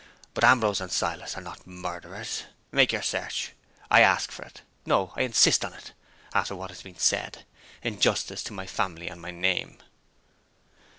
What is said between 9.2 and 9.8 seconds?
my name!"